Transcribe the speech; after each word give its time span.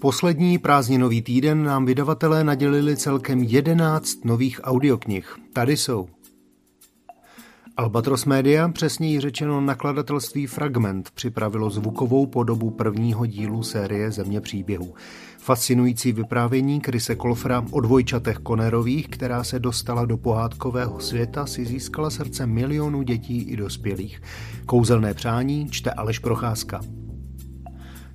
poslední 0.00 0.58
prázdninový 0.58 1.22
týden 1.22 1.64
nám 1.64 1.86
vydavatelé 1.86 2.44
nadělili 2.44 2.96
celkem 2.96 3.42
11 3.42 4.24
nových 4.24 4.60
audioknih. 4.64 5.36
Tady 5.52 5.76
jsou. 5.76 6.08
Albatros 7.76 8.24
Media, 8.24 8.68
přesněji 8.68 9.20
řečeno 9.20 9.60
nakladatelství 9.60 10.46
Fragment, 10.46 11.10
připravilo 11.10 11.70
zvukovou 11.70 12.26
podobu 12.26 12.70
prvního 12.70 13.26
dílu 13.26 13.62
série 13.62 14.10
Země 14.10 14.40
příběhů. 14.40 14.94
Fascinující 15.38 16.12
vyprávění 16.12 16.80
Krise 16.80 17.14
Kolfra 17.14 17.64
o 17.70 17.80
dvojčatech 17.80 18.36
Konerových, 18.36 19.08
která 19.08 19.44
se 19.44 19.58
dostala 19.58 20.04
do 20.04 20.16
pohádkového 20.16 21.00
světa, 21.00 21.46
si 21.46 21.64
získala 21.64 22.10
srdce 22.10 22.46
milionů 22.46 23.02
dětí 23.02 23.42
i 23.42 23.56
dospělých. 23.56 24.22
Kouzelné 24.66 25.14
přání 25.14 25.68
čte 25.70 25.90
Aleš 25.90 26.18
Procházka. 26.18 26.80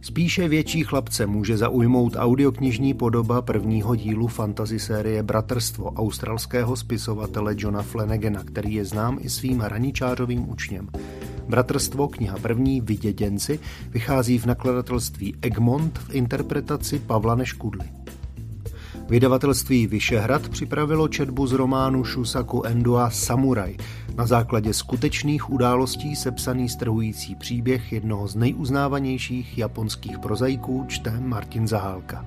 Spíše 0.02 0.48
větší 0.48 0.84
chlapce 0.84 1.26
může 1.26 1.58
zaujmout 1.58 2.16
audioknižní 2.18 2.94
podoba 2.94 3.42
prvního 3.42 3.96
dílu 3.96 4.28
fantasy 4.28 4.80
série 4.80 5.24
Bratrstvo 5.24 5.92
australského 5.92 6.76
spisovatele 6.76 7.56
Johna 7.58 7.82
Flanagana, 7.82 8.44
který 8.44 8.74
je 8.74 8.86
znám 8.86 9.18
i 9.22 9.30
svým 9.30 9.60
hraničářovým 9.60 10.50
učněm. 10.50 10.90
Bratrstvo, 11.50 12.08
kniha 12.08 12.38
první, 12.42 12.82
Viděděnci, 12.82 13.60
vychází 13.90 14.40
v 14.40 14.46
nakladatelství 14.46 15.36
Egmont 15.42 15.98
v 15.98 16.16
interpretaci 16.16 17.00
Pavla 17.00 17.36
Neškudly. 17.36 17.90
Vydavatelství 19.10 19.88
Vyšehrad 19.88 20.50
připravilo 20.50 21.08
četbu 21.08 21.48
z 21.48 21.52
románu 21.52 22.06
Shusaku 22.06 22.64
Endua 22.64 23.10
Samurai, 23.10 23.78
na 24.20 24.26
základě 24.26 24.74
skutečných 24.74 25.50
událostí 25.50 26.16
sepsaný 26.16 26.70
strhující 26.70 27.36
příběh 27.36 27.94
jednoho 27.94 28.28
z 28.28 28.36
nejuznávanějších 28.36 29.58
japonských 29.58 30.20
prozaiků 30.20 30.86
čte 30.88 31.20
Martin 31.20 31.68
Zahálka. 31.68 32.26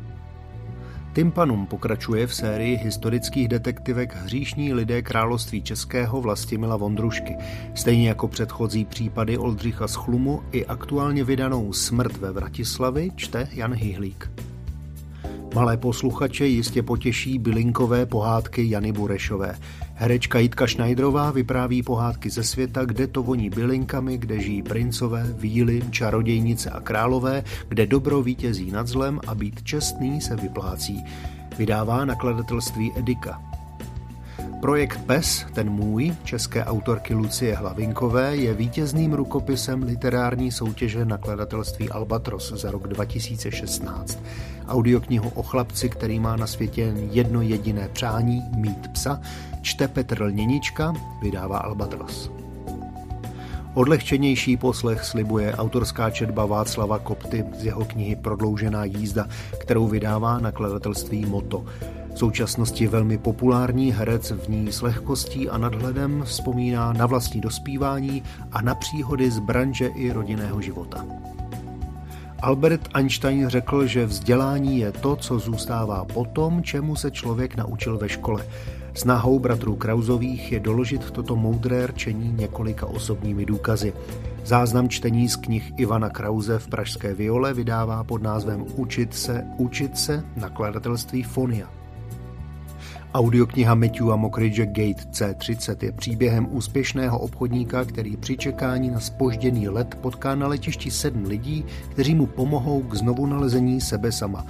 Timpanum 1.13 1.67
pokračuje 1.67 2.27
v 2.27 2.35
sérii 2.35 2.77
historických 2.77 3.49
detektivek 3.49 4.17
Hříšní 4.17 4.73
lidé 4.73 5.03
království 5.03 5.63
českého 5.63 6.21
Vlastimila 6.21 6.77
Vondrušky, 6.77 7.37
stejně 7.75 8.09
jako 8.09 8.29
předchozí 8.29 8.85
případy 8.85 9.39
Oldřicha 9.39 9.89
z 9.89 9.95
Chlumu 9.95 10.43
i 10.53 10.67
aktuálně 10.67 11.25
vydanou 11.25 11.73
Smrt 11.73 12.17
ve 12.17 12.33
Vratislavi 12.33 13.11
čte 13.17 13.49
Jan 13.53 13.75
Hyhlík. 13.75 14.52
Malé 15.55 15.77
posluchače 15.77 16.47
jistě 16.47 16.83
potěší 16.83 17.39
bylinkové 17.39 18.07
pohádky 18.07 18.71
Jany 18.71 18.93
Burešové. 18.93 19.59
Herečka 19.95 20.39
Jitka 20.39 20.67
Šnajdrová 20.67 21.31
vypráví 21.31 21.83
pohádky 21.83 22.31
ze 22.31 22.43
světa, 22.43 22.85
kde 22.85 23.07
to 23.07 23.23
voní 23.23 23.51
bylinkami, 23.51 24.19
kde 24.19 24.41
žijí 24.41 24.63
princové, 24.63 25.35
víly, 25.39 25.83
čarodějnice 25.91 26.71
a 26.71 26.81
králové, 26.81 27.45
kde 27.69 27.87
dobro 27.87 28.23
vítězí 28.23 28.71
nad 28.71 28.87
zlem 28.89 29.21
a 29.27 29.35
být 29.35 29.63
čestný 29.63 30.21
se 30.21 30.37
vyplácí. 30.37 31.05
Vydává 31.59 32.05
nakladatelství 32.05 32.93
Edika. 32.97 33.62
Projekt 34.63 35.01
PES, 35.07 35.47
ten 35.55 35.71
můj, 35.71 36.15
české 36.25 36.65
autorky 36.65 37.15
Lucie 37.15 37.55
Hlavinkové, 37.55 38.37
je 38.37 38.55
vítězným 38.55 39.13
rukopisem 39.13 39.83
literární 39.83 40.53
soutěže 40.53 41.05
nakladatelství 41.05 41.91
Albatros 41.91 42.53
za 42.53 42.71
rok 42.71 42.89
2016. 42.89 44.19
Audioknihu 44.69 45.29
o 45.35 45.43
chlapci, 45.43 45.89
který 45.89 46.21
má 46.21 46.37
na 46.37 46.47
světě 46.47 46.95
jedno 47.11 47.43
jediné 47.43 47.89
přání, 47.89 48.43
mít 48.57 48.93
psa, 48.93 49.21
čte 49.63 49.89
Petr 49.89 50.23
Lněnička, 50.23 50.93
vydává 51.23 51.59
Albatros. 51.59 52.31
Odlehčenější 53.75 54.57
poslech 54.57 55.05
slibuje 55.05 55.55
autorská 55.55 56.11
četba 56.11 56.47
Václava 56.47 56.99
Kopty 56.99 57.45
z 57.59 57.65
jeho 57.65 57.85
knihy 57.85 58.17
Prodloužená 58.17 58.85
jízda, 58.85 59.29
kterou 59.59 59.89
vydává 59.89 60.39
nakladatelství 60.39 61.27
Moto. 61.27 61.65
V 62.15 62.19
současnosti 62.19 62.87
velmi 62.87 63.19
populární 63.19 63.93
herec 63.93 64.31
v 64.31 64.49
ní 64.49 64.73
s 64.73 64.83
lehkostí 64.83 65.49
a 65.49 65.59
nadhledem 65.59 66.23
vzpomíná 66.25 66.93
na 66.93 67.07
vlastní 67.07 67.41
dospívání 67.41 68.23
a 68.53 68.63
na 68.63 68.75
příhody 68.75 69.31
z 69.31 69.39
branže 69.39 69.87
i 69.87 70.13
rodinného 70.13 70.61
života. 70.61 71.07
Albert 72.43 72.89
Einstein 72.95 73.49
řekl, 73.49 73.87
že 73.87 74.07
vzdělání 74.07 74.79
je 74.79 74.93
to, 74.93 75.17
co 75.17 75.39
zůstává 75.39 76.05
po 76.05 76.25
tom, 76.25 76.63
čemu 76.63 76.97
se 76.97 77.11
člověk 77.11 77.57
naučil 77.57 77.99
ve 77.99 78.09
škole. 78.09 78.45
Snahou 78.95 79.39
bratrů 79.39 79.77
Krauzových 79.77 80.53
je 80.53 80.61
doložit 80.61 81.11
toto 81.11 81.37
moudré 81.37 81.87
rčení 81.87 82.33
několika 82.33 82.87
osobními 82.87 83.47
důkazy. 83.47 83.93
Záznam 84.45 84.89
čtení 84.89 85.29
z 85.29 85.37
knih 85.37 85.73
Ivana 85.77 86.09
Krauze 86.09 86.59
v 86.59 86.69
Pražské 86.69 87.15
viole 87.15 87.55
vydává 87.55 88.05
pod 88.05 88.23
názvem 88.23 88.65
Učit 88.77 89.15
se, 89.15 89.45
učit 89.57 89.99
se 89.99 90.25
nakladatelství 90.37 91.23
Fonia. 91.23 91.82
Audiokniha 93.15 93.75
Matthewa 93.75 94.17
Mockridge 94.17 94.61
Gate 94.67 95.05
C30 95.13 95.77
je 95.85 95.93
příběhem 95.93 96.49
úspěšného 96.51 97.19
obchodníka, 97.19 97.85
který 97.85 98.17
při 98.17 98.37
čekání 98.37 98.91
na 98.91 99.01
spožděný 99.01 99.69
let 99.69 99.95
potká 100.01 100.35
na 100.35 100.47
letišti 100.47 100.91
sedm 100.91 101.25
lidí, 101.25 101.65
kteří 101.89 102.15
mu 102.15 102.27
pomohou 102.27 102.83
k 102.83 102.95
znovu 102.95 103.27
nalezení 103.27 103.81
sebe 103.81 104.13
sama. 104.13 104.47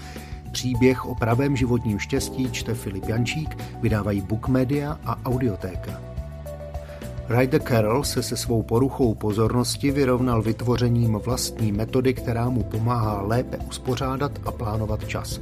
Příběh 0.53 1.07
o 1.07 1.15
pravém 1.15 1.57
životním 1.57 1.99
štěstí 1.99 2.51
čte 2.53 2.75
Filip 2.75 3.09
Jančík, 3.09 3.59
vydávají 3.81 4.21
Book 4.21 4.49
Media 4.49 4.99
a 5.05 5.19
Audiotéka. 5.25 6.01
Ryder 7.29 7.63
Carroll 7.63 8.05
se 8.05 8.23
se 8.23 8.37
svou 8.37 8.63
poruchou 8.63 9.15
pozornosti 9.15 9.91
vyrovnal 9.91 10.43
vytvořením 10.43 11.13
vlastní 11.13 11.73
metody, 11.73 12.15
která 12.15 12.49
mu 12.49 12.63
pomáhá 12.63 13.23
lépe 13.23 13.57
uspořádat 13.57 14.33
a 14.45 14.53
plánovat 14.53 15.09
čas. 15.09 15.41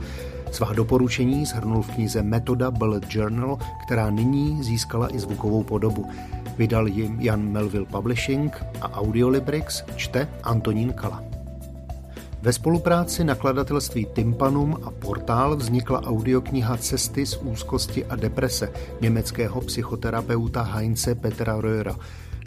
Svá 0.51 0.73
doporučení 0.73 1.47
shrnul 1.47 1.83
v 1.83 1.91
knize 1.91 2.23
Metoda 2.23 2.71
Bullet 2.71 3.05
Journal, 3.09 3.59
která 3.83 4.11
nyní 4.11 4.63
získala 4.63 5.15
i 5.15 5.19
zvukovou 5.19 5.63
podobu. 5.63 6.07
Vydal 6.59 6.87
jim 6.87 7.21
Jan 7.21 7.43
Melville 7.53 7.87
Publishing 7.87 8.65
a 8.81 8.93
Audiolibrix 8.93 9.85
čte 9.97 10.29
Antonín 10.43 10.93
Kala. 10.93 11.23
Ve 12.43 12.53
spolupráci 12.53 13.25
nakladatelství 13.25 14.07
Timpanum 14.15 14.77
a 14.83 14.91
Portál 14.91 15.57
vznikla 15.57 16.03
audiokniha 16.03 16.77
Cesty 16.77 17.27
z 17.27 17.37
úzkosti 17.37 18.05
a 18.05 18.17
deprese 18.17 18.73
německého 19.01 19.61
psychoterapeuta 19.61 20.63
Heinze 20.63 21.15
Petra 21.15 21.61
Röhra. 21.61 21.97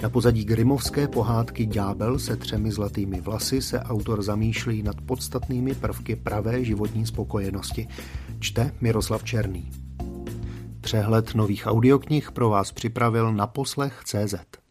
Na 0.02 0.10
pozadí 0.10 0.46
grimovské 0.46 1.08
pohádky 1.08 1.66
Ďábel 1.66 2.20
se 2.20 2.36
třemi 2.36 2.72
zlatými 2.72 3.22
vlasy 3.22 3.62
se 3.62 3.80
autor 3.80 4.24
zamýšlí 4.24 4.84
nad 4.84 5.02
podstatnými 5.02 5.76
prvky 5.76 6.16
pravé 6.16 6.66
životní 6.66 7.06
spokojenosti. 7.06 7.88
Čte 8.40 8.72
Miroslav 8.82 9.24
Černý. 9.24 9.72
Přehled 10.82 11.36
nových 11.36 11.68
audioknih 11.68 12.32
pro 12.32 12.50
vás 12.50 12.72
připravil 12.72 13.34
na 13.34 13.48
poslech 13.48 14.02
CZ. 14.06 14.63